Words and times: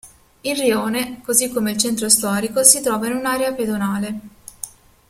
Il 0.41 0.55
rione, 0.57 1.21
così 1.21 1.51
come 1.51 1.69
il 1.73 1.77
centro 1.77 2.09
storico, 2.09 2.63
si 2.63 2.81
trova 2.81 3.05
in 3.05 3.17
un'area 3.17 3.53
pedonale. 3.53 4.19